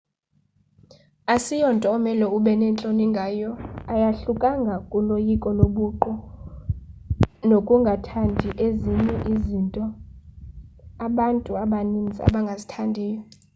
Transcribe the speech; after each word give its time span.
asiyonto 1.33 1.87
omele 1.95 2.25
ube 2.37 2.51
nentloni 2.59 3.05
ngayo 3.13 3.51
ayahlukanga 3.93 4.75
kuloyiko 4.89 5.47
lobuqu 5.59 6.11
nokungathandii 7.49 8.53
ezinye 8.67 9.15
izinto 9.33 9.83
abantu 11.07 11.51
abaninzi 11.63 12.19
abangazithandiyo 12.27 13.21